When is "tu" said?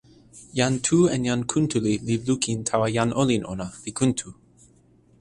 0.85-0.97